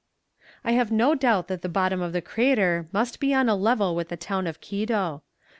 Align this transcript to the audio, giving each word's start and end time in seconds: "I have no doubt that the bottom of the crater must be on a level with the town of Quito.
"I 0.63 0.71
have 0.71 0.91
no 0.91 1.13
doubt 1.13 1.47
that 1.47 1.61
the 1.61 1.69
bottom 1.69 2.01
of 2.01 2.11
the 2.11 2.23
crater 2.23 2.87
must 2.91 3.19
be 3.19 3.35
on 3.35 3.47
a 3.47 3.55
level 3.55 3.95
with 3.95 4.09
the 4.09 4.17
town 4.17 4.47
of 4.47 4.59
Quito. 4.59 5.21